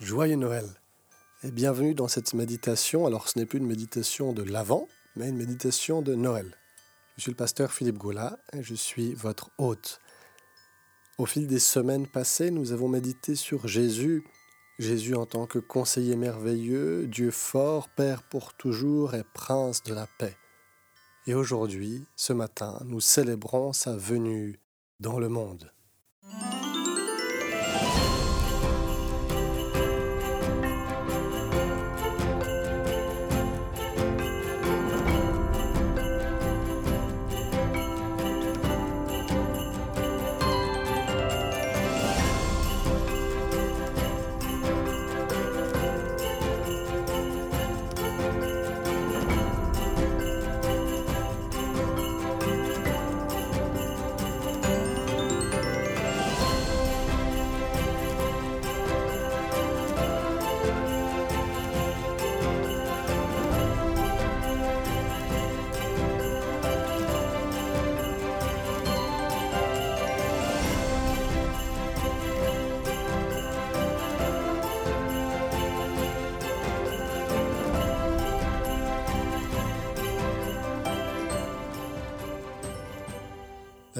[0.00, 0.66] Joyeux Noël
[1.42, 3.04] et bienvenue dans cette méditation.
[3.04, 6.56] Alors ce n'est plus une méditation de l'Avent, mais une méditation de Noël.
[7.16, 10.00] Je suis le pasteur Philippe Gaula et je suis votre hôte.
[11.18, 14.24] Au fil des semaines passées, nous avons médité sur Jésus,
[14.78, 20.06] Jésus en tant que conseiller merveilleux, Dieu fort, Père pour toujours et Prince de la
[20.18, 20.34] paix.
[21.26, 24.60] Et aujourd'hui, ce matin, nous célébrons sa venue
[24.98, 25.70] dans le monde.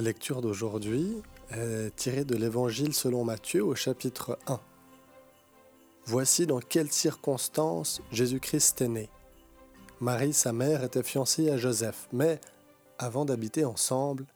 [0.01, 1.21] La lecture d'aujourd'hui
[1.51, 4.59] est tirée de l'Évangile selon Matthieu au chapitre 1.
[6.07, 9.11] Voici dans quelles circonstances Jésus-Christ est né.
[10.01, 12.41] Marie, sa mère, était fiancée à Joseph, mais
[12.97, 14.27] avant d'habiter ensemble,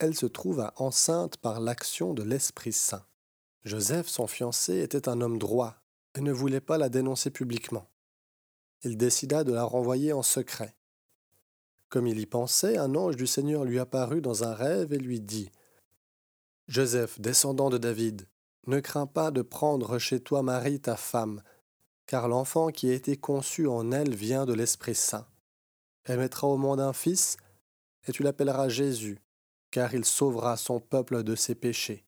[0.00, 3.06] elle se trouva enceinte par l'action de l'Esprit Saint.
[3.64, 5.76] Joseph, son fiancé, était un homme droit
[6.14, 7.88] et ne voulait pas la dénoncer publiquement.
[8.82, 10.75] Il décida de la renvoyer en secret.
[11.88, 15.20] Comme il y pensait, un ange du Seigneur lui apparut dans un rêve et lui
[15.20, 15.50] dit
[16.68, 18.26] Joseph, descendant de David,
[18.66, 21.42] ne crains pas de prendre chez toi Marie ta femme,
[22.06, 25.26] car l'enfant qui a été conçu en elle vient de l'Esprit Saint.
[26.04, 27.36] Elle mettra au monde un fils,
[28.06, 29.20] et tu l'appelleras Jésus,
[29.70, 32.04] car il sauvera son peuple de ses péchés.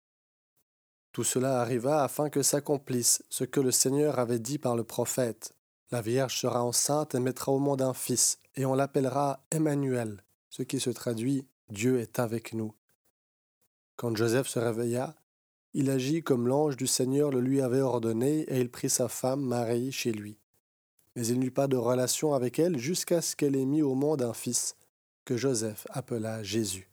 [1.13, 5.55] Tout cela arriva afin que s'accomplisse ce que le Seigneur avait dit par le prophète.
[5.91, 10.63] La Vierge sera enceinte et mettra au monde un fils, et on l'appellera Emmanuel, ce
[10.63, 12.75] qui se traduit Dieu est avec nous.
[13.97, 15.17] Quand Joseph se réveilla,
[15.73, 19.41] il agit comme l'ange du Seigneur le lui avait ordonné, et il prit sa femme
[19.41, 20.39] Marie chez lui.
[21.17, 24.23] Mais il n'eut pas de relation avec elle jusqu'à ce qu'elle ait mis au monde
[24.23, 24.77] un fils,
[25.25, 26.91] que Joseph appela Jésus.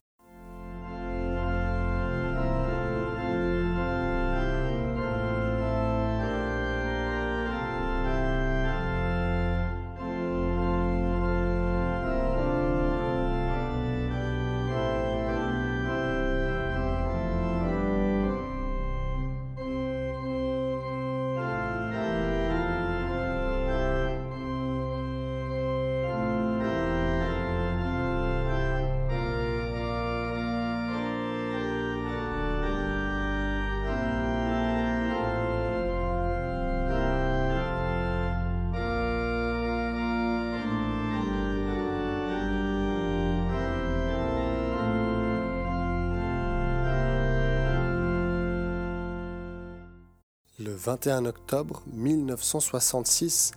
[50.75, 53.53] Le 21 octobre 1966,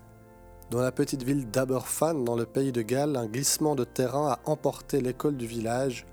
[0.70, 4.38] dans la petite ville d'Aberfan, dans le pays de Galles, un glissement de terrain a
[4.44, 6.06] emporté l'école du village,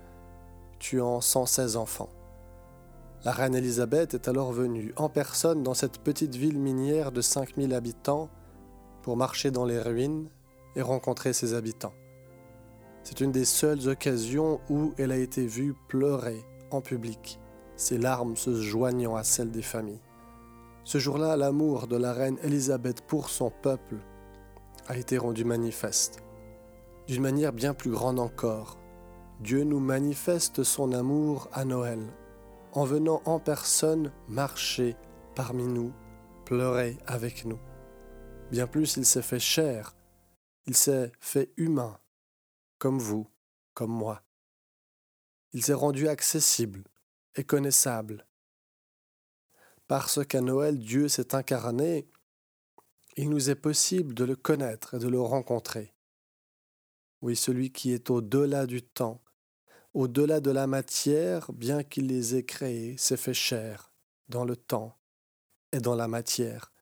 [0.80, 2.10] tuant 116 enfants.
[3.24, 7.76] La reine Elisabeth est alors venue en personne dans cette petite ville minière de 5000
[7.76, 8.28] habitants
[9.04, 10.28] pour marcher dans les ruines
[10.76, 11.94] et rencontrer ses habitants.
[13.04, 17.40] C'est une des seules occasions où elle a été vue pleurer en public,
[17.76, 20.02] ses larmes se joignant à celles des familles.
[20.86, 23.98] Ce jour-là, l'amour de la reine Élisabeth pour son peuple
[24.88, 26.22] a été rendu manifeste.
[27.08, 28.78] D'une manière bien plus grande encore,
[29.40, 32.00] Dieu nous manifeste son amour à Noël,
[32.72, 34.96] en venant en personne marcher
[35.34, 35.92] parmi nous,
[36.46, 37.60] pleurer avec nous.
[38.52, 39.96] Bien plus, il s'est fait chair,
[40.68, 41.98] il s'est fait humain,
[42.78, 43.28] comme vous,
[43.74, 44.22] comme moi.
[45.52, 46.84] Il s'est rendu accessible
[47.36, 48.28] et connaissable
[49.88, 52.08] parce qu'à Noël Dieu s'est incarné,
[53.18, 55.94] il nous est possible de le connaître et de le rencontrer.
[57.22, 59.22] Oui, celui qui est au-delà du temps,
[59.94, 63.94] au-delà de la matière, bien qu'il les ait créés, s'est fait chair
[64.28, 64.98] dans le temps
[65.72, 66.74] et dans la matière.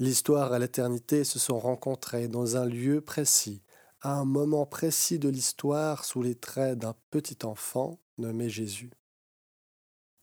[0.00, 3.62] L'histoire et l'éternité se sont rencontrés dans un lieu précis,
[4.00, 8.92] à un moment précis de l'histoire sous les traits d'un petit enfant nommé Jésus.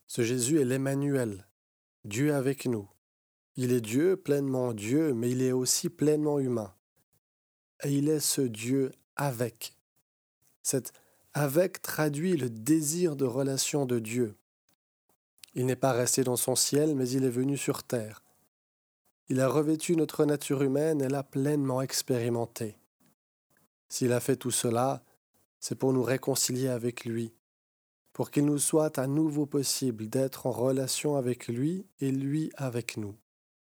[0.08, 1.48] Ce Jésus est l'Emmanuel,
[2.06, 2.88] Dieu avec nous.
[3.56, 6.74] Il est Dieu, pleinement Dieu, mais il est aussi pleinement humain.
[7.84, 9.76] Et il est ce Dieu avec.
[10.62, 10.94] Cet
[11.34, 14.38] avec traduit le désir de relation de Dieu.
[15.54, 18.24] Il n'est pas resté dans son ciel, mais il est venu sur terre.
[19.28, 22.78] Il a revêtu notre nature humaine et l'a pleinement expérimentée.
[23.90, 25.04] S'il a fait tout cela,
[25.60, 27.34] c'est pour nous réconcilier avec lui,
[28.16, 32.96] pour qu'il nous soit à nouveau possible d'être en relation avec lui et lui avec
[32.96, 33.14] nous.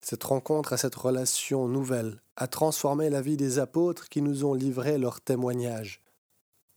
[0.01, 4.55] Cette rencontre et cette relation nouvelle a transformé la vie des apôtres qui nous ont
[4.55, 6.01] livré leur témoignage.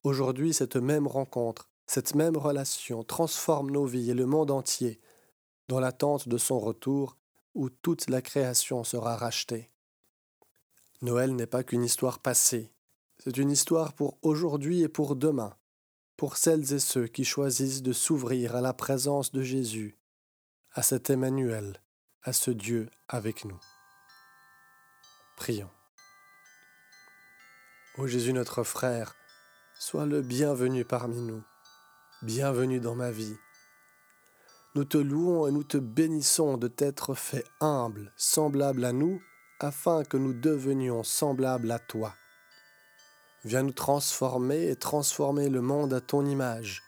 [0.03, 5.01] Aujourd'hui, cette même rencontre, cette même relation transforme nos vies et le monde entier,
[5.69, 7.17] dans l'attente de son retour
[7.55, 9.71] où toute la création sera rachetée.
[11.01, 12.71] Noël n'est pas qu'une histoire passée,
[13.21, 15.57] c'est une histoire pour aujourd'hui et pour demain,
[16.17, 19.99] pour celles et ceux qui choisissent de s'ouvrir à la présence de Jésus,
[20.73, 21.83] à cet Emmanuel,
[22.23, 23.59] à ce Dieu avec nous.
[25.37, 25.71] Prions.
[27.99, 29.15] Ô Jésus notre frère,
[29.79, 31.43] sois le bienvenu parmi nous,
[32.23, 33.37] bienvenue dans ma vie.
[34.75, 39.21] Nous te louons et nous te bénissons de t'être fait humble, semblable à nous,
[39.61, 42.15] afin que nous devenions semblables à toi.
[43.45, 46.83] Viens nous transformer et transformer le monde à ton image,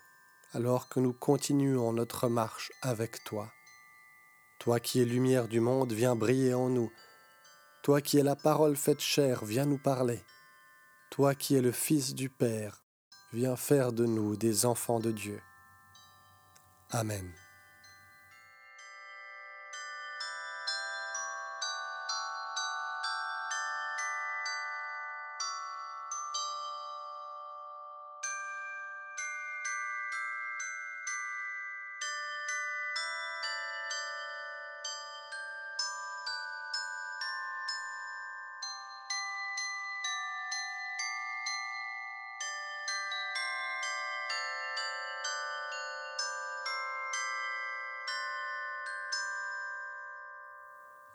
[0.52, 3.52] alors que nous continuons notre marche avec toi.
[4.58, 6.90] Toi qui es lumière du monde, viens briller en nous.
[7.82, 10.24] Toi qui es la parole faite chair, viens nous parler.
[11.10, 12.82] Toi qui es le Fils du Père,
[13.32, 15.40] viens faire de nous des enfants de Dieu.
[16.90, 17.32] Amen.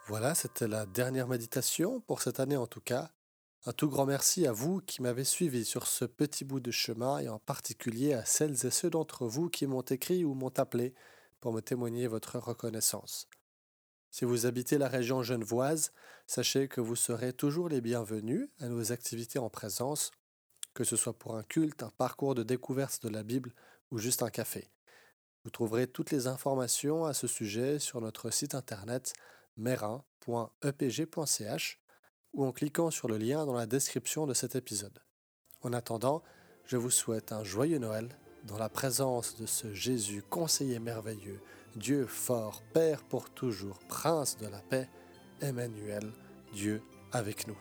[0.08, 3.12] Voilà, c'était la dernière méditation pour cette année en tout cas.
[3.66, 7.20] Un tout grand merci à vous qui m'avez suivi sur ce petit bout de chemin
[7.20, 10.92] et en particulier à celles et ceux d'entre vous qui m'ont écrit ou m'ont appelé
[11.38, 13.28] pour me témoigner votre reconnaissance.
[14.10, 15.92] Si vous habitez la région genevoise,
[16.26, 20.10] sachez que vous serez toujours les bienvenus à nos activités en présence,
[20.74, 23.54] que ce soit pour un culte, un parcours de découverte de la Bible
[23.92, 24.68] ou juste un café.
[25.44, 29.12] Vous trouverez toutes les informations à ce sujet sur notre site internet
[29.56, 30.18] merin.epg.ch
[32.32, 34.98] ou en cliquant sur le lien dans la description de cet épisode.
[35.62, 36.22] En attendant,
[36.64, 38.08] je vous souhaite un joyeux Noël
[38.44, 41.40] dans la présence de ce Jésus conseiller merveilleux,
[41.76, 44.88] Dieu fort, Père pour toujours, Prince de la paix,
[45.40, 46.12] Emmanuel,
[46.52, 46.82] Dieu
[47.12, 47.58] avec nous.